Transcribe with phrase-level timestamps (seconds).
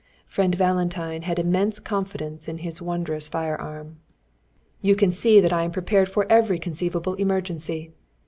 [0.25, 3.97] Friend Valentine had immense confidence in his wondrous firearm.
[4.81, 7.91] "You can see that I am prepared for every conceivable emergency.